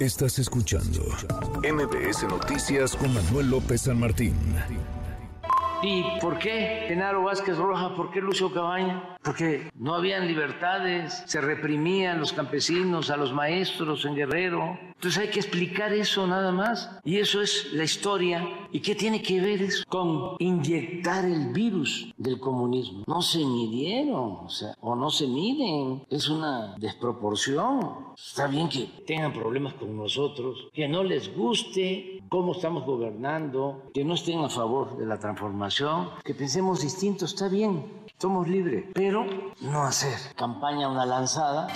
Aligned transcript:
Estás 0.00 0.38
escuchando 0.38 1.02
MBS 1.62 2.22
Noticias 2.26 2.96
con 2.96 3.12
Manuel 3.12 3.50
López 3.50 3.82
San 3.82 4.00
Martín. 4.00 4.34
¿Y 5.82 6.04
por 6.20 6.38
qué 6.38 6.84
Genaro 6.88 7.22
Vázquez 7.22 7.56
Roja? 7.56 7.94
¿Por 7.94 8.10
qué 8.10 8.20
Lucio 8.20 8.52
Cabaña? 8.52 9.16
Porque 9.22 9.70
no 9.74 9.94
habían 9.94 10.26
libertades, 10.26 11.22
se 11.26 11.40
reprimían 11.40 12.20
los 12.20 12.32
campesinos, 12.34 13.10
a 13.10 13.16
los 13.16 13.32
maestros 13.32 14.04
en 14.04 14.14
Guerrero. 14.14 14.78
Entonces 15.00 15.18
hay 15.18 15.28
que 15.28 15.40
explicar 15.40 15.94
eso 15.94 16.26
nada 16.26 16.52
más. 16.52 16.90
Y 17.04 17.16
eso 17.16 17.40
es 17.40 17.72
la 17.72 17.84
historia. 17.84 18.46
¿Y 18.70 18.80
qué 18.80 18.94
tiene 18.94 19.22
que 19.22 19.40
ver 19.40 19.62
eso 19.62 19.84
con 19.88 20.36
inyectar 20.38 21.24
el 21.24 21.52
virus 21.52 22.12
del 22.18 22.38
comunismo? 22.38 23.04
No 23.06 23.22
se 23.22 23.38
midieron, 23.38 24.14
o 24.14 24.48
o 24.80 24.94
no 24.94 25.10
se 25.10 25.26
miden. 25.26 26.02
Es 26.10 26.28
una 26.28 26.74
desproporción. 26.76 28.10
Está 28.16 28.46
bien 28.46 28.68
que 28.68 28.86
tengan 29.06 29.32
problemas 29.32 29.74
con 29.74 29.96
nosotros, 29.96 30.68
que 30.74 30.86
no 30.88 31.02
les 31.02 31.34
guste 31.34 32.19
cómo 32.30 32.52
estamos 32.52 32.86
gobernando, 32.86 33.90
que 33.92 34.04
no 34.04 34.14
estén 34.14 34.38
a 34.40 34.48
favor 34.48 34.96
de 34.96 35.04
la 35.04 35.18
transformación, 35.18 36.08
que 36.24 36.32
pensemos 36.32 36.80
distinto, 36.80 37.24
está 37.26 37.48
bien, 37.48 37.84
somos 38.18 38.46
libres, 38.46 38.86
pero 38.94 39.26
no 39.60 39.82
hacer 39.82 40.16
campaña 40.36 40.88
una 40.88 41.04
lanzada. 41.04 41.66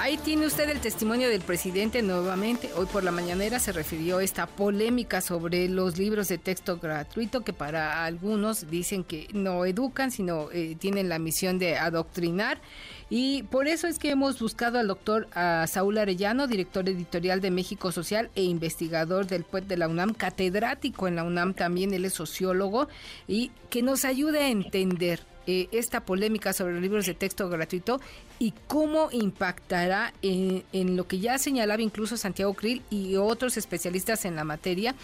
Ahí 0.00 0.16
tiene 0.16 0.46
usted 0.46 0.66
el 0.70 0.80
testimonio 0.80 1.28
del 1.28 1.42
presidente 1.42 2.00
nuevamente. 2.00 2.70
Hoy 2.74 2.86
por 2.86 3.04
la 3.04 3.10
mañanera 3.10 3.58
se 3.58 3.70
refirió 3.70 4.16
a 4.16 4.24
esta 4.24 4.46
polémica 4.46 5.20
sobre 5.20 5.68
los 5.68 5.98
libros 5.98 6.28
de 6.28 6.38
texto 6.38 6.78
gratuito 6.78 7.42
que 7.42 7.52
para 7.52 8.02
algunos 8.06 8.70
dicen 8.70 9.04
que 9.04 9.28
no 9.34 9.66
educan, 9.66 10.10
sino 10.10 10.50
eh, 10.52 10.74
tienen 10.80 11.10
la 11.10 11.18
misión 11.18 11.58
de 11.58 11.76
adoctrinar. 11.76 12.62
Y 13.10 13.42
por 13.42 13.68
eso 13.68 13.88
es 13.88 13.98
que 13.98 14.08
hemos 14.08 14.40
buscado 14.40 14.78
al 14.78 14.88
doctor 14.88 15.28
Saúl 15.66 15.98
Arellano, 15.98 16.46
director 16.46 16.88
editorial 16.88 17.42
de 17.42 17.50
México 17.50 17.92
Social 17.92 18.30
e 18.34 18.44
investigador 18.44 19.26
del 19.26 19.44
PUET 19.44 19.66
de 19.66 19.76
la 19.76 19.88
UNAM, 19.88 20.14
catedrático 20.14 21.08
en 21.08 21.16
la 21.16 21.24
UNAM 21.24 21.52
también, 21.52 21.92
él 21.92 22.06
es 22.06 22.14
sociólogo, 22.14 22.88
y 23.28 23.50
que 23.68 23.82
nos 23.82 24.06
ayude 24.06 24.44
a 24.44 24.48
entender 24.48 25.20
eh, 25.46 25.68
esta 25.72 26.04
polémica 26.04 26.52
sobre 26.52 26.74
los 26.74 26.82
libros 26.82 27.06
de 27.06 27.14
texto 27.14 27.48
gratuito 27.48 28.00
y 28.40 28.54
cómo 28.68 29.10
impactará 29.12 30.14
en, 30.22 30.96
lo 30.96 31.06
que 31.06 31.20
ya 31.20 31.38
señalaba 31.38 31.82
incluso 31.82 32.16
Santiago 32.16 32.54
Krill 32.54 32.82
y 32.88 33.16
otros 33.16 33.58
especialistas 33.58 34.24
en 34.24 34.34
la 34.34 34.44
materia 34.44 34.94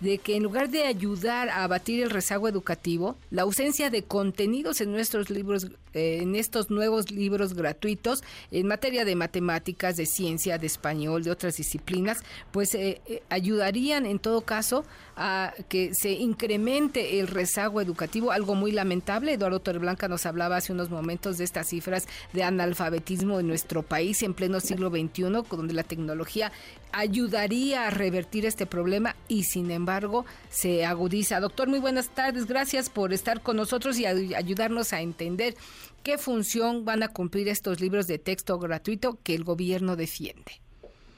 de 0.00 0.18
que 0.18 0.36
en 0.36 0.42
lugar 0.42 0.68
de 0.68 0.84
ayudar 0.84 1.48
a 1.48 1.62
abatir 1.62 2.02
el 2.02 2.10
rezago 2.10 2.48
educativo, 2.48 3.16
la 3.30 3.42
ausencia 3.42 3.88
de 3.88 4.02
contenidos 4.02 4.80
en 4.80 4.90
nuestros 4.90 5.30
libros, 5.30 5.68
eh, 5.94 6.18
en 6.20 6.34
estos 6.34 6.70
nuevos 6.70 7.12
libros 7.12 7.54
gratuitos 7.54 8.24
en 8.50 8.66
materia 8.66 9.04
de 9.04 9.14
matemáticas, 9.14 9.96
de 9.96 10.06
ciencia, 10.06 10.58
de 10.58 10.66
español, 10.66 11.22
de 11.22 11.30
otras 11.30 11.56
disciplinas, 11.56 12.24
pues 12.50 12.74
eh, 12.74 13.00
eh, 13.06 13.22
ayudarían 13.30 14.04
en 14.04 14.18
todo 14.18 14.40
caso 14.40 14.84
a 15.16 15.54
que 15.68 15.94
se 15.94 16.10
incremente 16.10 17.20
el 17.20 17.28
rezago 17.28 17.80
educativo, 17.80 18.32
algo 18.32 18.56
muy 18.56 18.72
lamentable. 18.72 19.34
Eduardo 19.34 19.60
Torreblanca 19.60 20.08
nos 20.08 20.26
hablaba 20.26 20.56
hace 20.56 20.72
unos 20.72 20.90
momentos 20.90 21.38
de 21.38 21.44
estas 21.44 21.68
cifras 21.68 22.08
de 22.32 22.42
analfabetismo 22.42 22.81
en 22.86 23.46
nuestro 23.46 23.82
país 23.82 24.22
en 24.22 24.34
pleno 24.34 24.60
siglo 24.60 24.90
XXI, 24.90 25.22
donde 25.50 25.74
la 25.74 25.82
tecnología 25.82 26.50
ayudaría 26.92 27.86
a 27.86 27.90
revertir 27.90 28.44
este 28.46 28.66
problema 28.66 29.14
y 29.28 29.44
sin 29.44 29.70
embargo 29.70 30.24
se 30.48 30.84
agudiza. 30.84 31.40
Doctor, 31.40 31.68
muy 31.68 31.78
buenas 31.78 32.10
tardes, 32.10 32.46
gracias 32.46 32.90
por 32.90 33.12
estar 33.12 33.40
con 33.40 33.56
nosotros 33.56 33.98
y 33.98 34.06
ayudarnos 34.06 34.92
a 34.92 35.00
entender 35.00 35.54
qué 36.02 36.18
función 36.18 36.84
van 36.84 37.02
a 37.02 37.08
cumplir 37.08 37.48
estos 37.48 37.80
libros 37.80 38.06
de 38.06 38.18
texto 38.18 38.58
gratuito 38.58 39.18
que 39.22 39.34
el 39.34 39.44
gobierno 39.44 39.96
defiende. 39.96 40.52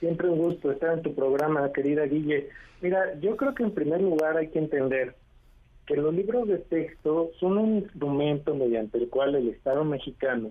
Siempre 0.01 0.29
un 0.29 0.39
gusto 0.39 0.71
estar 0.71 0.99
en 0.99 1.03
tu 1.03 1.15
programa, 1.15 1.73
querida 1.73 2.05
Guille. 2.05 2.51
Mira, 2.83 3.19
yo 3.21 3.37
creo 3.37 3.55
que 3.55 3.63
en 3.63 3.73
primer 3.73 4.03
lugar 4.03 4.37
hay 4.37 4.49
que 4.49 4.59
entender 4.59 5.15
que 5.87 5.97
los 5.97 6.15
libros 6.15 6.49
de 6.49 6.59
texto 6.59 7.31
son 7.41 7.59
un 7.59 7.77
instrumento 7.77 8.55
mediante 8.55 8.99
el 8.99 9.09
cual 9.09 9.35
el 9.35 9.49
Estado 9.49 9.85
mexicano 9.85 10.51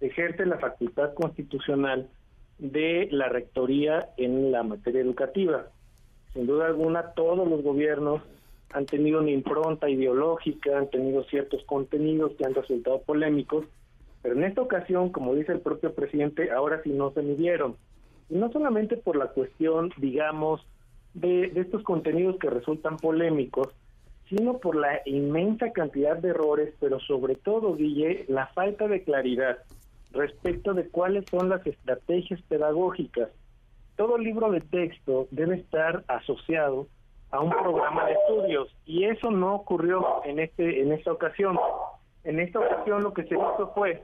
ejerce 0.00 0.46
la 0.46 0.58
facultad 0.58 1.14
constitucional 1.14 2.08
de 2.58 3.08
la 3.10 3.28
rectoría 3.28 4.10
en 4.16 4.52
la 4.52 4.62
materia 4.62 5.00
educativa. 5.00 5.66
Sin 6.32 6.46
duda 6.46 6.66
alguna, 6.66 7.12
todos 7.12 7.48
los 7.48 7.62
gobiernos 7.62 8.22
han 8.72 8.86
tenido 8.86 9.20
una 9.20 9.30
impronta 9.30 9.88
ideológica, 9.88 10.78
han 10.78 10.90
tenido 10.90 11.24
ciertos 11.24 11.64
contenidos 11.64 12.32
que 12.36 12.44
han 12.44 12.54
resultado 12.54 13.00
polémicos, 13.02 13.66
pero 14.22 14.36
en 14.36 14.44
esta 14.44 14.62
ocasión, 14.62 15.10
como 15.10 15.34
dice 15.34 15.52
el 15.52 15.60
propio 15.60 15.94
presidente, 15.94 16.50
ahora 16.50 16.82
sí 16.82 16.90
no 16.90 17.10
se 17.12 17.22
midieron. 17.22 17.76
Y 18.28 18.36
no 18.36 18.52
solamente 18.52 18.96
por 18.96 19.16
la 19.16 19.28
cuestión, 19.28 19.90
digamos, 19.96 20.64
de, 21.14 21.48
de 21.48 21.62
estos 21.62 21.82
contenidos 21.82 22.38
que 22.38 22.50
resultan 22.50 22.96
polémicos, 22.98 23.68
sino 24.28 24.58
por 24.58 24.76
la 24.76 25.00
inmensa 25.06 25.72
cantidad 25.72 26.16
de 26.16 26.28
errores, 26.28 26.72
pero 26.78 27.00
sobre 27.00 27.34
todo, 27.34 27.74
Guille, 27.74 28.26
la 28.28 28.46
falta 28.48 28.86
de 28.86 29.02
claridad 29.02 29.58
respecto 30.12 30.74
de 30.74 30.88
cuáles 30.88 31.24
son 31.30 31.48
las 31.48 31.66
estrategias 31.66 32.40
pedagógicas. 32.42 33.28
Todo 33.96 34.18
libro 34.18 34.50
de 34.50 34.60
texto 34.60 35.28
debe 35.30 35.56
estar 35.56 36.04
asociado 36.08 36.86
a 37.30 37.40
un 37.40 37.50
programa 37.50 38.06
de 38.06 38.12
estudios 38.12 38.74
y 38.86 39.04
eso 39.04 39.30
no 39.30 39.54
ocurrió 39.54 40.24
en 40.24 40.40
este 40.40 40.82
en 40.82 40.92
esta 40.92 41.12
ocasión. 41.12 41.58
En 42.24 42.40
esta 42.40 42.58
ocasión 42.58 43.02
lo 43.02 43.14
que 43.14 43.24
se 43.24 43.34
hizo 43.34 43.72
fue 43.74 44.02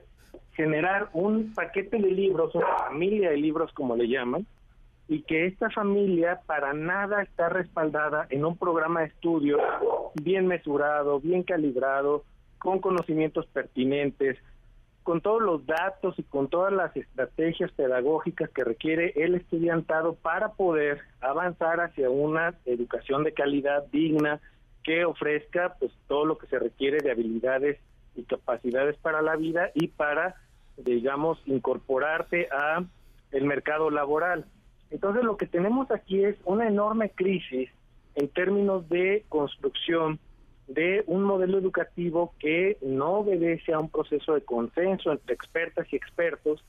generar 0.52 1.10
un 1.12 1.52
paquete 1.54 1.98
de 1.98 2.10
libros, 2.10 2.54
una 2.54 2.78
familia 2.78 3.30
de 3.30 3.36
libros 3.36 3.72
como 3.72 3.94
le 3.94 4.08
llaman, 4.08 4.46
y 5.08 5.22
que 5.22 5.46
esta 5.46 5.70
familia 5.70 6.40
para 6.46 6.72
nada 6.72 7.22
está 7.22 7.48
respaldada 7.48 8.26
en 8.30 8.44
un 8.44 8.56
programa 8.56 9.00
de 9.00 9.08
estudio 9.08 9.58
bien 10.14 10.46
mesurado, 10.46 11.20
bien 11.20 11.42
calibrado, 11.42 12.24
con 12.58 12.80
conocimientos 12.80 13.46
pertinentes, 13.46 14.38
con 15.06 15.20
todos 15.20 15.40
los 15.40 15.64
datos 15.66 16.18
y 16.18 16.24
con 16.24 16.48
todas 16.48 16.72
las 16.72 16.96
estrategias 16.96 17.70
pedagógicas 17.70 18.50
que 18.50 18.64
requiere 18.64 19.12
el 19.14 19.36
estudiantado 19.36 20.16
para 20.16 20.54
poder 20.54 20.98
avanzar 21.20 21.80
hacia 21.80 22.10
una 22.10 22.56
educación 22.64 23.22
de 23.22 23.32
calidad 23.32 23.86
digna 23.92 24.40
que 24.82 25.04
ofrezca 25.04 25.76
pues 25.78 25.92
todo 26.08 26.24
lo 26.24 26.38
que 26.38 26.48
se 26.48 26.58
requiere 26.58 26.98
de 26.98 27.12
habilidades 27.12 27.78
y 28.16 28.24
capacidades 28.24 28.96
para 28.96 29.22
la 29.22 29.36
vida 29.36 29.70
y 29.74 29.86
para 29.86 30.34
digamos 30.76 31.38
incorporarte 31.46 32.48
a 32.50 32.82
el 33.30 33.44
mercado 33.44 33.90
laboral. 33.90 34.44
Entonces 34.90 35.22
lo 35.22 35.36
que 35.36 35.46
tenemos 35.46 35.88
aquí 35.92 36.24
es 36.24 36.34
una 36.44 36.66
enorme 36.66 37.10
crisis 37.10 37.70
en 38.16 38.26
términos 38.26 38.88
de 38.88 39.24
construcción 39.28 40.18
de 40.68 41.04
un 41.06 41.22
modelo 41.22 41.58
educativo 41.58 42.34
que 42.38 42.76
no 42.82 43.18
obedece 43.18 43.72
a 43.72 43.78
un 43.78 43.88
proceso 43.88 44.34
de 44.34 44.42
consenso 44.42 45.12
entre 45.12 45.34
expertas 45.34 45.86
y 45.92 45.96
expertos, 45.96 46.64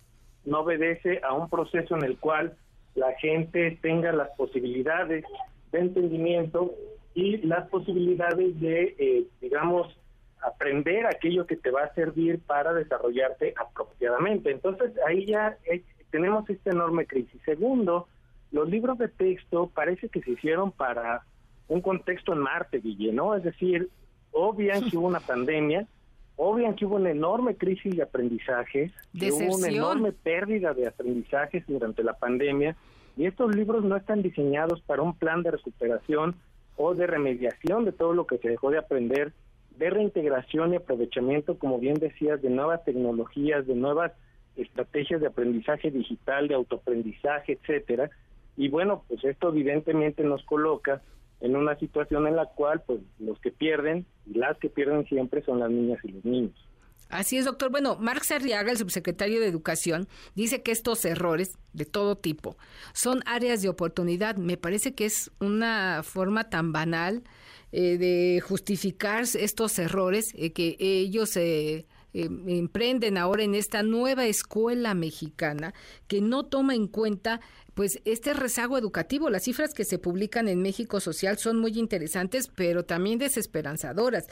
no 0.45 0.59
obedece 0.59 1.19
a 1.23 1.33
un 1.33 1.49
proceso 1.49 1.95
en 1.95 2.03
el 2.03 2.17
cual 2.17 2.55
la 2.95 3.13
gente 3.13 3.77
tenga 3.81 4.11
las 4.11 4.29
posibilidades 4.37 5.25
de 5.71 5.79
entendimiento 5.79 6.73
y 7.13 7.37
las 7.37 7.67
posibilidades 7.69 8.59
de, 8.59 8.95
eh, 8.97 9.23
digamos, 9.41 9.95
aprender 10.41 11.05
aquello 11.07 11.47
que 11.47 11.57
te 11.57 11.71
va 11.71 11.83
a 11.83 11.93
servir 11.93 12.39
para 12.39 12.73
desarrollarte 12.73 13.53
apropiadamente. 13.57 14.51
Entonces, 14.51 14.91
ahí 15.07 15.25
ya 15.25 15.57
eh, 15.65 15.83
tenemos 16.11 16.49
esta 16.49 16.71
enorme 16.71 17.05
crisis. 17.05 17.41
Segundo, 17.43 18.07
los 18.51 18.69
libros 18.69 18.97
de 18.97 19.07
texto 19.07 19.71
parece 19.73 20.09
que 20.09 20.21
se 20.21 20.31
hicieron 20.31 20.71
para 20.71 21.23
un 21.67 21.81
contexto 21.81 22.33
en 22.33 22.39
Marte, 22.39 22.79
Guille, 22.79 23.11
¿no? 23.11 23.35
Es 23.35 23.43
decir, 23.43 23.89
obvian 24.31 24.89
que 24.89 24.97
hubo 24.97 25.07
una 25.07 25.19
pandemia, 25.19 25.87
obvian 26.35 26.75
que 26.75 26.85
hubo 26.85 26.95
una 26.95 27.11
enorme 27.11 27.55
crisis 27.55 27.95
de 27.95 28.03
aprendizaje, 28.03 28.91
que 29.17 29.31
hubo 29.31 29.57
una 29.57 29.67
enorme 29.67 30.11
pérdida 30.11 30.73
de 30.73 30.87
aprendizajes 30.87 31.65
durante 31.67 32.03
la 32.03 32.13
pandemia, 32.13 32.75
y 33.17 33.25
estos 33.25 33.55
libros 33.55 33.83
no 33.83 33.95
están 33.95 34.21
diseñados 34.21 34.81
para 34.81 35.01
un 35.01 35.15
plan 35.15 35.41
de 35.41 35.51
recuperación 35.51 36.35
o 36.75 36.93
de 36.93 37.07
remediación 37.07 37.83
de 37.83 37.91
todo 37.91 38.13
lo 38.13 38.27
que 38.27 38.37
se 38.37 38.49
dejó 38.49 38.69
de 38.69 38.77
aprender, 38.77 39.33
de 39.77 39.89
reintegración 39.89 40.73
y 40.73 40.77
aprovechamiento, 40.77 41.57
como 41.57 41.79
bien 41.79 41.95
decías, 41.95 42.41
de 42.41 42.49
nuevas 42.49 42.83
tecnologías, 42.85 43.65
de 43.65 43.75
nuevas 43.75 44.11
estrategias 44.55 45.21
de 45.21 45.27
aprendizaje 45.27 45.91
digital, 45.91 46.47
de 46.47 46.55
autoaprendizaje, 46.55 47.53
etcétera. 47.53 48.09
Y 48.55 48.69
bueno, 48.69 49.03
pues 49.07 49.23
esto 49.23 49.49
evidentemente 49.49 50.23
nos 50.23 50.43
coloca 50.43 51.01
en 51.41 51.55
una 51.55 51.77
situación 51.77 52.27
en 52.27 52.35
la 52.35 52.45
cual 52.47 52.81
pues 52.85 52.99
los 53.19 53.39
que 53.39 53.51
pierden 53.51 54.05
y 54.25 54.37
las 54.37 54.57
que 54.57 54.69
pierden 54.69 55.05
siempre 55.05 55.43
son 55.43 55.59
las 55.59 55.69
niñas 55.69 55.99
y 56.03 56.09
los 56.09 56.25
niños. 56.25 56.67
Así 57.09 57.37
es, 57.37 57.45
doctor. 57.45 57.71
Bueno, 57.71 57.95
Marx 57.99 58.31
Arriaga, 58.31 58.71
el 58.71 58.77
subsecretario 58.77 59.39
de 59.39 59.47
Educación, 59.47 60.07
dice 60.35 60.61
que 60.61 60.71
estos 60.71 61.05
errores 61.05 61.57
de 61.71 61.85
todo 61.85 62.17
tipo 62.17 62.57
son 62.93 63.21
áreas 63.25 63.61
de 63.61 63.69
oportunidad. 63.69 64.35
Me 64.35 64.57
parece 64.57 64.93
que 64.93 65.05
es 65.05 65.31
una 65.39 66.01
forma 66.03 66.49
tan 66.49 66.73
banal 66.73 67.23
eh, 67.71 67.97
de 67.97 68.41
justificar 68.41 69.23
estos 69.23 69.79
errores, 69.79 70.33
eh, 70.35 70.51
que 70.51 70.75
ellos 70.79 71.37
eh, 71.37 71.85
eh, 72.13 72.29
emprenden 72.47 73.17
ahora 73.17 73.43
en 73.43 73.55
esta 73.55 73.83
nueva 73.83 74.25
escuela 74.25 74.93
mexicana 74.93 75.73
que 76.07 76.21
no 76.21 76.45
toma 76.45 76.73
en 76.73 76.87
cuenta 76.87 77.41
pues 77.77 77.99
este 78.05 78.33
rezago 78.33 78.75
educativo. 78.75 79.29
Las 79.29 79.43
cifras 79.43 79.75
que 79.75 79.85
se 79.85 79.99
publican 79.99 80.47
en 80.47 80.63
México 80.63 80.99
Social 80.99 81.37
son 81.37 81.59
muy 81.59 81.77
interesantes, 81.77 82.47
pero 82.47 82.85
también 82.85 83.19
desesperanzadoras. 83.19 84.25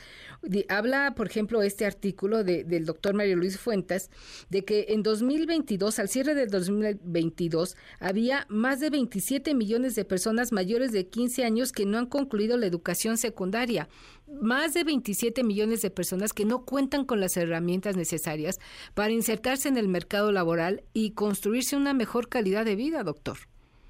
Habla, 0.68 1.14
por 1.16 1.28
ejemplo, 1.28 1.62
este 1.62 1.86
artículo 1.86 2.44
del 2.44 2.86
doctor 2.86 3.14
Mario 3.14 3.36
Luis 3.36 3.60
Fuentes, 3.60 4.10
de 4.50 4.66
que 4.66 4.88
en 4.90 5.04
2022, 5.04 6.00
al 6.00 6.10
cierre 6.10 6.34
del 6.34 6.50
2022, 6.50 7.78
había 8.00 8.48
más 8.50 8.80
de 8.80 8.90
27 8.90 9.54
millones 9.54 9.94
de 9.94 10.06
personas 10.06 10.52
mayores 10.52 10.92
de 10.92 11.06
15 11.06 11.46
años 11.46 11.72
que 11.72 11.86
no 11.86 12.00
han 12.00 12.08
concluido 12.08 12.58
la 12.58 12.66
educación 12.66 13.20
secundaria 13.20 13.90
más 14.28 14.74
de 14.74 14.84
27 14.84 15.44
millones 15.44 15.82
de 15.82 15.92
personas 15.92 16.34
que 16.34 16.46
no 16.46 16.66
cuentan 16.66 17.06
con 17.06 17.20
las 17.20 17.38
herramientas 17.38 17.96
necesarias 17.96 18.60
para 18.94 19.12
insertarse 19.12 19.70
en 19.70 19.78
el 19.78 19.88
mercado 19.88 20.32
laboral 20.32 20.84
y 20.94 21.12
construirse 21.12 21.76
una 21.76 21.94
mejor 21.94 22.28
calidad 22.28 22.66
de 22.66 22.76
vida, 22.76 23.04
doctor. 23.04 23.38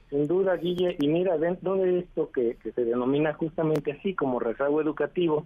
Sin 0.09 0.27
duda, 0.27 0.55
Guille, 0.55 0.95
y 0.99 1.07
mira, 1.07 1.37
dentro 1.37 1.75
de 1.75 1.99
esto 1.99 2.31
que, 2.31 2.57
se 2.63 2.85
denomina 2.85 3.33
justamente 3.33 3.93
así 3.93 4.13
como 4.13 4.39
rezago 4.39 4.81
educativo 4.81 5.45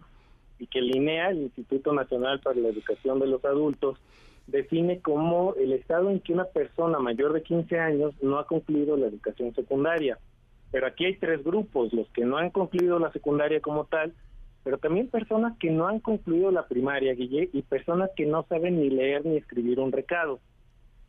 y 0.60 0.68
que 0.68 0.82
linea 0.82 1.30
el 1.30 1.44
Instituto 1.44 1.94
Nacional 1.94 2.42
para 2.42 2.60
la 2.60 2.68
Educación 2.68 3.20
de 3.20 3.28
los 3.28 3.44
Adultos, 3.46 3.98
define 4.48 5.00
como 5.00 5.56
el 5.56 5.72
estado 5.72 6.10
en 6.10 6.20
que 6.20 6.34
una 6.34 6.46
persona 6.46 7.00
mayor 7.00 7.34
de 7.34 7.44
15 7.44 7.80
años 7.80 8.14
no 8.22 8.40
ha 8.40 8.48
concluido 8.48 8.98
la 8.98 9.08
educación 9.08 9.54
secundaria. 9.56 10.18
Pero 10.72 10.88
aquí 10.88 11.06
hay 11.06 11.16
tres 11.16 11.44
grupos, 11.44 11.94
los 11.94 12.08
que 12.10 12.26
no 12.26 12.38
han 12.38 12.50
concluido 12.50 13.00
la 13.00 13.12
secundaria 13.12 13.62
como 13.62 13.86
tal, 13.86 14.14
pero 14.64 14.78
también 14.78 15.08
personas 15.08 15.58
que 15.58 15.70
no 15.72 15.88
han 15.88 16.00
concluido 16.00 16.52
la 16.52 16.68
primaria, 16.68 17.14
Guille, 17.14 17.50
y 17.54 17.62
personas 17.62 18.10
que 18.16 18.26
no 18.26 18.44
saben 18.50 18.80
ni 18.80 18.90
leer 18.90 19.26
ni 19.26 19.38
escribir 19.38 19.80
un 19.80 19.92
recado. 19.92 20.40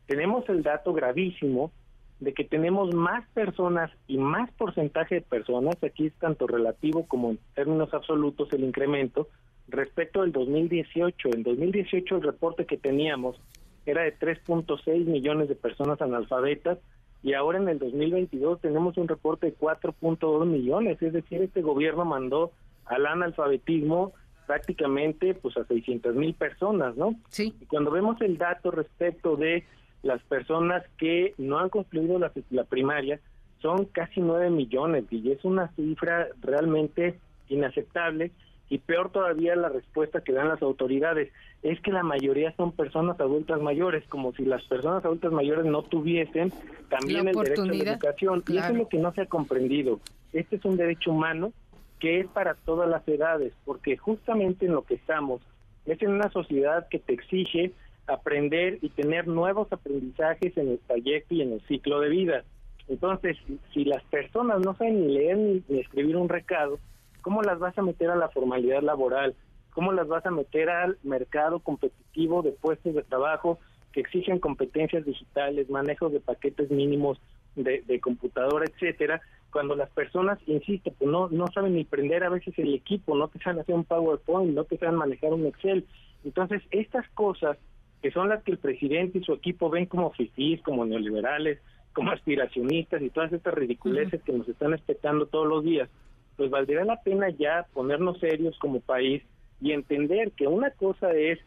Tenemos 0.07 0.49
el 0.49 0.63
dato 0.63 0.93
gravísimo 0.93 1.73
de 2.21 2.35
que 2.35 2.45
tenemos 2.45 2.95
más 2.95 3.27
personas 3.31 3.91
y 4.07 4.19
más 4.19 4.51
porcentaje 4.53 5.17
de 5.17 5.21
personas, 5.23 5.83
aquí 5.83 6.07
es 6.07 6.15
tanto 6.15 6.47
relativo 6.47 7.07
como 7.07 7.31
en 7.31 7.39
términos 7.55 7.93
absolutos 7.95 8.53
el 8.53 8.65
incremento, 8.65 9.29
respecto 9.69 10.23
del 10.23 10.33
2018. 10.33 11.31
En 11.35 11.43
2018 11.43 12.17
el 12.17 12.23
reporte 12.23 12.67
que 12.67 12.77
teníamos 12.77 13.41
era 13.87 14.03
de 14.03 14.17
3.6 14.19 15.07
millones 15.07 15.49
de 15.49 15.55
personas 15.55 16.01
analfabetas 16.03 16.79
y 17.23 17.35
ahora 17.35 17.59
en 17.59 17.69
el 17.69 17.79
2022 17.79 18.61
tenemos 18.61 18.97
un 18.97 19.09
reporte 19.09 19.47
de 19.47 19.57
4.2 19.57 20.47
millones, 20.47 21.01
es 21.03 21.13
decir, 21.13 21.43
este 21.43 21.63
gobierno 21.63 22.05
mandó 22.05 22.53
al 22.91 23.07
analfabetismo 23.07 24.13
prácticamente 24.47 25.35
pues 25.35 25.57
a 25.57 25.65
600 25.65 26.15
mil 26.17 26.35
personas, 26.35 26.97
¿no? 26.97 27.15
Sí. 27.29 27.55
Y 27.61 27.67
cuando 27.67 27.91
vemos 27.91 28.21
el 28.21 28.37
dato 28.37 28.71
respecto 28.71 29.37
de 29.37 29.65
las 30.03 30.21
personas 30.23 30.83
que 30.99 31.35
no 31.39 31.59
han 31.59 31.69
concluido 31.69 32.19
la, 32.19 32.33
la 32.51 32.65
primaria, 32.65 33.21
son 33.63 33.85
casi 33.87 34.21
9 34.21 34.51
millones 34.51 35.05
y 35.11 35.31
es 35.31 35.45
una 35.45 35.69
cifra 35.77 36.29
realmente 36.41 37.19
inaceptable 37.49 38.33
y 38.69 38.79
peor 38.79 39.11
todavía 39.11 39.55
la 39.57 39.69
respuesta 39.69 40.23
que 40.23 40.33
dan 40.33 40.49
las 40.49 40.63
autoridades 40.63 41.31
es 41.63 41.81
que 41.81 41.93
la 41.93 42.03
mayoría 42.03 42.55
son 42.57 42.73
personas 42.73 43.21
adultas 43.21 43.61
mayores, 43.61 44.05
como 44.09 44.33
si 44.33 44.45
las 44.45 44.63
personas 44.65 45.05
adultas 45.05 45.33
mayores 45.33 45.67
no 45.67 45.83
tuviesen 45.83 46.53
también 46.89 47.29
el 47.29 47.35
derecho 47.37 47.63
a 47.63 47.67
la 47.67 47.75
educación. 47.75 48.45
Y 48.49 48.57
eso 48.57 48.69
es 48.69 48.77
lo 48.77 48.89
que 48.89 48.99
no 48.99 49.13
se 49.13 49.23
ha 49.23 49.27
comprendido. 49.27 50.01
Este 50.33 50.57
es 50.57 50.65
un 50.65 50.77
derecho 50.77 51.11
humano 51.11 51.53
que 52.01 52.21
es 52.21 52.27
para 52.29 52.55
todas 52.55 52.89
las 52.89 53.07
edades, 53.07 53.53
porque 53.65 53.97
justamente 53.97 54.67
en 54.67 54.73
lo 54.73 54.83
que 54.83 54.95
estamos 54.95 55.43
es 55.85 56.01
en 56.03 56.11
una 56.11 56.31
sociedad 56.31 56.89
que 56.89 56.99
te 56.99 57.13
exige 57.13 57.73
aprender 58.07 58.79
y 58.83 58.89
tener 58.91 59.29
nuevos 59.29 59.73
aprendizajes 59.73 60.57
en 60.57 60.71
el 60.71 60.79
trayecto 60.81 61.35
y 61.35 61.43
en 61.43 61.53
el 61.53 61.61
ciclo 61.69 62.01
de 62.01 62.09
vida. 62.09 62.45
Entonces, 62.89 63.37
si 63.73 63.85
las 63.85 64.03
personas 64.05 64.61
no 64.61 64.75
saben 64.75 65.01
ni 65.01 65.13
leer 65.13 65.37
ni, 65.37 65.79
escribir 65.79 66.17
un 66.17 66.29
recado, 66.29 66.79
¿cómo 67.21 67.43
las 67.43 67.59
vas 67.59 67.77
a 67.79 67.83
meter 67.83 68.11
a 68.11 68.17
la 68.17 68.29
formalidad 68.31 68.83
laboral? 68.83 69.35
¿Cómo 69.73 69.93
las 69.93 70.09
vas 70.09 70.27
a 70.27 70.33
meter 70.33 70.69
al 70.71 70.99
mercado 71.05 71.61
competitivo 71.61 72.43
de 72.43 72.51
puestos 72.51 72.95
de 72.95 73.03
trabajo 73.03 73.61
que 73.93 74.01
exigen 74.01 74.41
competencias 74.41 75.05
digitales, 75.05 75.71
manejos 75.71 76.13
de 76.13 76.21
paquetes 76.21 76.71
mínimos 76.71 77.21
de, 77.55 77.83
de 77.87 78.01
computadora, 78.01 78.65
etcétera? 78.65 79.21
Cuando 79.51 79.77
las 79.77 79.91
personas, 79.91 80.39
insisto, 80.47 80.93
pues 80.99 81.11
no, 81.11 81.29
no 81.29 81.47
saben 81.49 81.75
ni 81.75 81.85
prender 81.85 82.25
a 82.25 82.29
veces 82.29 82.59
el 82.59 82.75
equipo, 82.75 83.17
no 83.17 83.29
te 83.29 83.39
saben 83.39 83.61
hacer 83.61 83.75
un 83.75 83.85
PowerPoint, 83.85 84.55
no 84.55 84.65
te 84.65 84.79
saben 84.79 84.97
manejar 84.97 85.33
un 85.33 85.47
Excel. 85.47 85.87
Entonces, 86.25 86.63
estas 86.71 87.09
cosas 87.11 87.59
que 88.03 88.11
son 88.11 88.29
las 88.29 88.43
que 88.43 88.53
el 88.53 88.59
presidente 88.59 89.19
y 89.19 89.25
su 89.25 89.33
equipo 89.33 89.71
ven 89.71 89.87
como 89.87 90.11
fifís, 90.13 90.63
como 90.63 90.87
neoliberales, 90.87 91.59
como 91.93 92.13
aspiracionistas 92.13 93.03
y 93.03 93.11
todas 93.11 93.33
estas 93.33 93.55
ridiculeces 93.55 94.23
que 94.23 94.33
nos 94.33 94.49
están 94.49 94.73
expectando 94.73 95.27
todos 95.27 95.47
los 95.47 95.65
días, 95.65 95.89
pues 96.37 96.51
valdría 96.51 96.85
la 96.85 97.03
pena 97.03 97.29
ya 97.31 97.67
ponernos 97.75 98.19
serios 98.19 98.59
como 98.59 98.81
país 98.81 99.23
y 99.61 99.73
entender 99.73 100.33
que 100.33 100.47
una 100.47 100.71
cosa 100.71 101.13
es 101.13 101.39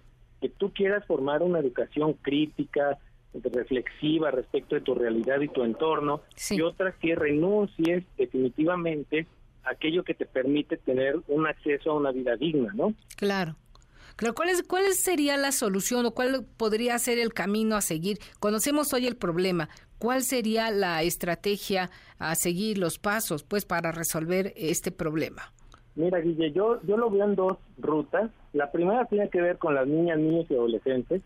que 0.42 0.50
tú 0.50 0.72
quieras 0.74 1.06
formar 1.08 1.42
una 1.42 1.60
educación 1.60 2.14
crítica, 2.14 3.00
reflexiva 3.42 4.32
respecto 4.32 4.76
de 4.76 4.82
tu 4.82 4.96
realidad 4.96 5.42
y 5.42 5.48
tu 5.48 5.64
entorno, 5.64 6.22
y 6.50 6.62
otra 6.62 6.94
que 6.94 7.16
renuncies 7.16 8.04
definitivamente 8.18 9.28
a 9.64 9.72
aquello 9.72 10.04
que 10.04 10.14
te 10.14 10.26
permite 10.26 10.78
tener 10.78 11.20
un 11.28 11.48
acceso 11.48 11.92
a 11.92 11.98
una 11.98 12.12
vida 12.12 12.36
digna, 12.36 12.72
¿no? 12.74 12.94
Claro. 13.16 13.56
Claro, 14.16 14.36
¿cuál, 14.36 14.50
es, 14.50 14.62
¿cuál 14.62 14.84
sería 14.94 15.38
la 15.38 15.52
solución 15.52 16.06
o 16.06 16.12
cuál 16.12 16.46
podría 16.58 17.00
ser 17.00 17.18
el 17.18 17.34
camino 17.34 17.76
a 17.76 17.82
seguir? 17.82 18.20
Conocemos 18.40 18.94
hoy 18.94 19.08
el 19.08 19.16
problema. 19.16 19.70
¿Cuál 19.98 20.22
sería 20.22 20.70
la 20.70 21.02
estrategia 21.02 21.90
a 22.20 22.36
seguir, 22.36 22.78
los 22.78 23.00
pasos, 23.00 23.44
pues, 23.44 23.66
para 23.66 23.92
resolver 23.92 24.54
este 24.56 24.92
problema? 24.92 25.52
Mira, 25.96 26.20
Guille, 26.20 26.52
yo, 26.52 26.80
yo 26.84 26.98
lo 26.98 27.10
veo 27.10 27.26
en 27.26 27.36
dos 27.36 27.58
rutas. 27.80 28.30
La 28.52 28.72
primera 28.72 29.06
tiene 29.06 29.30
que 29.30 29.42
ver 29.42 29.58
con 29.58 29.74
las 29.74 29.88
niñas, 29.88 30.20
niños 30.20 30.46
y 30.50 30.54
adolescentes 30.54 31.22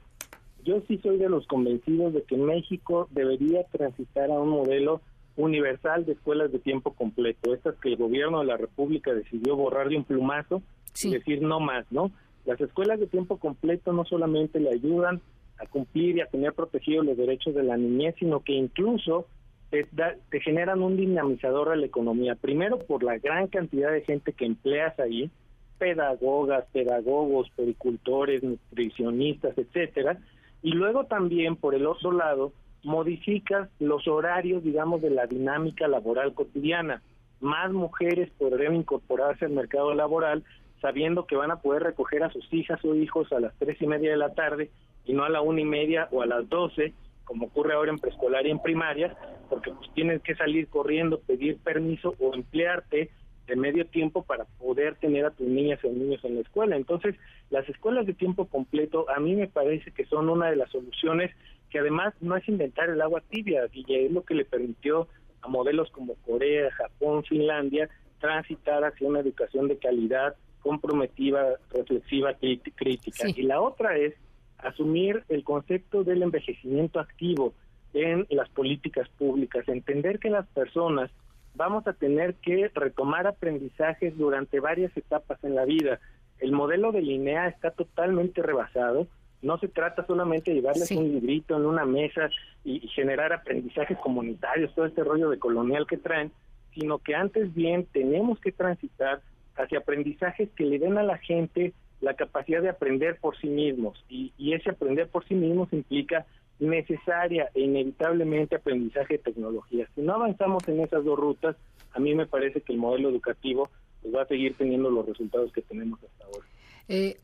yo 0.63 0.81
sí 0.87 0.99
soy 1.03 1.17
de 1.17 1.29
los 1.29 1.47
convencidos 1.47 2.13
de 2.13 2.23
que 2.23 2.37
México 2.37 3.07
debería 3.11 3.63
transitar 3.65 4.31
a 4.31 4.39
un 4.39 4.49
modelo 4.49 5.01
universal 5.37 6.05
de 6.05 6.13
escuelas 6.13 6.51
de 6.51 6.59
tiempo 6.59 6.93
completo, 6.93 7.53
estas 7.53 7.75
que 7.75 7.89
el 7.89 7.97
gobierno 7.97 8.39
de 8.39 8.47
la 8.47 8.57
República 8.57 9.13
decidió 9.13 9.55
borrar 9.55 9.89
de 9.89 9.97
un 9.97 10.03
plumazo 10.03 10.61
y 11.03 11.11
decir 11.11 11.41
no 11.41 11.59
más, 11.59 11.85
¿no? 11.91 12.11
Las 12.45 12.59
escuelas 12.59 12.99
de 12.99 13.07
tiempo 13.07 13.37
completo 13.37 13.93
no 13.93 14.03
solamente 14.05 14.59
le 14.59 14.69
ayudan 14.69 15.21
a 15.59 15.65
cumplir 15.67 16.17
y 16.17 16.21
a 16.21 16.27
tener 16.27 16.53
protegidos 16.53 17.05
los 17.05 17.17
derechos 17.17 17.53
de 17.53 17.63
la 17.63 17.77
niñez, 17.77 18.15
sino 18.19 18.41
que 18.41 18.53
incluso 18.53 19.27
te, 19.69 19.87
te 20.29 20.39
generan 20.39 20.81
un 20.81 20.97
dinamizador 20.97 21.71
a 21.71 21.75
la 21.75 21.85
economía. 21.85 22.35
Primero, 22.35 22.79
por 22.79 23.03
la 23.03 23.17
gran 23.17 23.47
cantidad 23.47 23.91
de 23.91 24.01
gente 24.01 24.33
que 24.33 24.45
empleas 24.45 24.97
ahí, 24.99 25.29
pedagogas, 25.77 26.65
pedagogos, 26.71 27.49
pericultores, 27.55 28.43
nutricionistas, 28.43 29.57
etcétera, 29.57 30.19
y 30.61 30.71
luego 30.71 31.05
también, 31.05 31.55
por 31.55 31.75
el 31.75 31.85
otro 31.85 32.11
lado, 32.11 32.51
modificas 32.83 33.69
los 33.79 34.07
horarios, 34.07 34.63
digamos, 34.63 35.01
de 35.01 35.09
la 35.09 35.27
dinámica 35.27 35.87
laboral 35.87 36.33
cotidiana. 36.33 37.01
Más 37.39 37.71
mujeres 37.71 38.31
podrían 38.37 38.75
incorporarse 38.75 39.45
al 39.45 39.51
mercado 39.51 39.93
laboral 39.93 40.43
sabiendo 40.81 41.25
que 41.25 41.35
van 41.35 41.51
a 41.51 41.59
poder 41.59 41.83
recoger 41.83 42.23
a 42.23 42.31
sus 42.31 42.51
hijas 42.53 42.83
o 42.85 42.95
hijos 42.95 43.31
a 43.31 43.39
las 43.39 43.53
tres 43.57 43.81
y 43.81 43.87
media 43.87 44.11
de 44.11 44.17
la 44.17 44.33
tarde 44.33 44.69
y 45.05 45.13
no 45.13 45.23
a 45.23 45.29
la 45.29 45.41
una 45.41 45.61
y 45.61 45.65
media 45.65 46.07
o 46.11 46.21
a 46.21 46.25
las 46.25 46.47
doce, 46.49 46.93
como 47.23 47.47
ocurre 47.47 47.73
ahora 47.73 47.91
en 47.91 47.99
preescolar 47.99 48.45
y 48.45 48.51
en 48.51 48.61
primaria, 48.61 49.15
porque 49.49 49.71
pues 49.71 49.91
tienes 49.93 50.21
que 50.21 50.35
salir 50.35 50.67
corriendo, 50.67 51.19
pedir 51.19 51.57
permiso 51.57 52.15
o 52.19 52.33
emplearte 52.33 53.09
de 53.47 53.55
medio 53.55 53.85
tiempo 53.87 54.23
para 54.23 54.45
poder 54.45 54.95
tener 54.95 55.25
a 55.25 55.31
tus 55.31 55.47
niñas 55.47 55.79
y 55.83 55.87
niños 55.87 56.23
en 56.23 56.35
la 56.35 56.41
escuela. 56.41 56.75
Entonces, 56.75 57.15
las 57.49 57.67
escuelas 57.69 58.05
de 58.05 58.13
tiempo 58.13 58.45
completo 58.45 59.09
a 59.09 59.19
mí 59.19 59.35
me 59.35 59.47
parece 59.47 59.91
que 59.91 60.05
son 60.05 60.29
una 60.29 60.49
de 60.49 60.57
las 60.57 60.69
soluciones 60.69 61.31
que 61.69 61.79
además 61.79 62.13
no 62.21 62.35
es 62.35 62.47
inventar 62.47 62.89
el 62.89 63.01
agua 63.01 63.21
tibia, 63.29 63.67
y 63.73 63.85
es 63.93 64.11
lo 64.11 64.23
que 64.23 64.35
le 64.35 64.45
permitió 64.45 65.07
a 65.41 65.47
modelos 65.47 65.89
como 65.91 66.15
Corea, 66.25 66.71
Japón, 66.71 67.23
Finlandia 67.23 67.89
transitar 68.19 68.83
hacia 68.83 69.07
una 69.07 69.19
educación 69.19 69.67
de 69.67 69.77
calidad 69.77 70.35
comprometida, 70.61 71.57
reflexiva, 71.71 72.33
crítica. 72.33 73.29
Y 73.29 73.43
la 73.43 73.61
otra 73.61 73.97
es 73.97 74.13
asumir 74.57 75.23
el 75.29 75.43
concepto 75.43 76.03
del 76.03 76.23
envejecimiento 76.23 76.99
activo 76.99 77.53
en 77.93 78.25
las 78.29 78.49
políticas 78.49 79.07
públicas, 79.09 79.67
entender 79.67 80.19
que 80.19 80.29
las 80.29 80.47
personas 80.47 81.11
vamos 81.57 81.87
a 81.87 81.93
tener 81.93 82.35
que 82.35 82.69
retomar 82.73 83.27
aprendizajes 83.27 84.15
durante 84.15 84.59
varias 84.59 84.95
etapas 84.95 85.43
en 85.43 85.55
la 85.55 85.65
vida. 85.65 85.99
El 86.39 86.51
modelo 86.51 86.91
de 86.91 87.01
Linea 87.01 87.47
está 87.47 87.71
totalmente 87.71 88.43
rebasado. 88.43 89.07
No 89.41 89.57
se 89.57 89.67
trata 89.67 90.05
solamente 90.05 90.51
de 90.51 90.57
llevarles 90.57 90.91
un 90.91 91.11
librito 91.11 91.57
en 91.57 91.65
una 91.65 91.83
mesa 91.83 92.29
y, 92.63 92.87
generar 92.89 93.33
aprendizajes 93.33 93.97
comunitarios, 93.97 94.73
todo 94.75 94.85
este 94.85 95.03
rollo 95.03 95.29
de 95.29 95.39
colonial 95.39 95.87
que 95.87 95.97
traen, 95.97 96.31
sino 96.73 96.99
que 96.99 97.15
antes 97.15 97.53
bien 97.53 97.87
tenemos 97.91 98.39
que 98.39 98.51
transitar 98.51 99.21
hacia 99.55 99.79
aprendizajes 99.79 100.49
que 100.55 100.65
le 100.65 100.77
den 100.77 100.97
a 100.99 101.03
la 101.03 101.17
gente 101.17 101.73
la 102.01 102.13
capacidad 102.13 102.61
de 102.61 102.69
aprender 102.69 103.17
por 103.19 103.35
sí 103.37 103.47
mismos 103.47 104.03
y, 104.07 104.31
ese 104.53 104.69
aprender 104.69 105.07
por 105.07 105.27
sí 105.27 105.33
mismos 105.33 105.73
implica 105.73 106.27
necesaria 106.59 107.49
e 107.53 107.61
inevitablemente 107.61 108.55
aprendizaje 108.55 109.17
de 109.17 109.23
tecnología. 109.23 109.87
Si 109.95 110.01
no 110.01 110.15
avanzamos 110.15 110.67
en 110.67 110.81
esas 110.81 111.03
dos 111.03 111.17
rutas, 111.17 111.55
a 111.93 111.99
mí 111.99 112.13
me 112.15 112.25
parece 112.25 112.61
que 112.61 112.73
el 112.73 112.79
modelo 112.79 113.09
educativo 113.09 113.69
pues, 114.01 114.13
va 114.13 114.23
a 114.23 114.27
seguir 114.27 114.55
teniendo 114.55 114.89
los 114.89 115.05
resultados 115.05 115.51
que 115.51 115.61
tenemos 115.61 115.99
hasta 116.03 116.25
ahora. 116.25 116.47
Eh, 116.87 117.17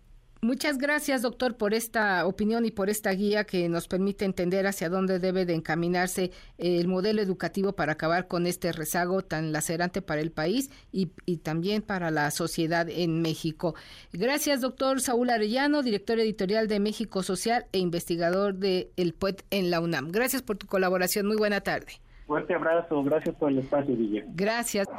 Muchas 0.43 0.77
gracias, 0.77 1.21
doctor, 1.21 1.55
por 1.55 1.73
esta 1.73 2.27
opinión 2.27 2.65
y 2.65 2.71
por 2.71 2.89
esta 2.89 3.11
guía 3.11 3.45
que 3.45 3.69
nos 3.69 3.87
permite 3.87 4.25
entender 4.25 4.67
hacia 4.67 4.89
dónde 4.89 5.17
debe 5.17 5.45
de 5.45 5.53
encaminarse 5.53 6.31
el 6.57 6.89
modelo 6.89 7.21
educativo 7.21 7.71
para 7.71 7.93
acabar 7.93 8.27
con 8.27 8.45
este 8.45 8.73
rezago 8.73 9.21
tan 9.21 9.53
lacerante 9.53 10.01
para 10.01 10.19
el 10.19 10.33
país 10.33 10.69
y, 10.91 11.05
también 11.37 11.81
para 11.81 12.11
la 12.11 12.29
sociedad 12.29 12.89
en 12.89 13.21
México. 13.21 13.75
Gracias, 14.11 14.59
doctor 14.59 14.99
Saúl 14.99 15.29
Arellano, 15.29 15.81
director 15.81 16.19
editorial 16.19 16.67
de 16.67 16.81
México 16.81 17.23
Social 17.23 17.65
e 17.71 17.79
investigador 17.79 18.55
de 18.55 18.91
El 18.97 19.13
PUET 19.13 19.45
en 19.49 19.71
la 19.71 19.79
UNAM. 19.79 20.11
Gracias 20.11 20.41
por 20.41 20.57
tu 20.57 20.67
colaboración. 20.67 21.25
Muy 21.25 21.37
buena 21.37 21.61
tarde. 21.61 22.01
Fuerte 22.27 22.53
abrazo. 22.53 23.01
Gracias 23.01 23.33
por 23.37 23.49
el 23.49 23.59
espacio, 23.59 23.95
Guillermo. 23.95 24.33
Gracias. 24.35 24.89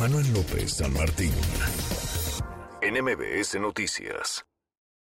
Manuel 0.00 0.26
López 0.32 0.72
San 0.72 0.92
Martín. 0.92 1.30
NMBS 2.82 3.60
Noticias. 3.60 4.44